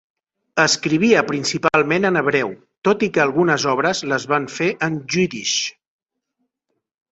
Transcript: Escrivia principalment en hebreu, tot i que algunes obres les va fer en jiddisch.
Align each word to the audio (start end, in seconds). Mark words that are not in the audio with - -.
Escrivia 0.61 1.19
principalment 1.27 2.07
en 2.09 2.17
hebreu, 2.21 2.49
tot 2.89 3.05
i 3.09 3.11
que 3.19 3.23
algunes 3.27 3.67
obres 3.75 4.03
les 4.15 4.27
va 4.33 4.41
fer 4.57 4.73
en 4.91 4.99
jiddisch. 5.17 5.63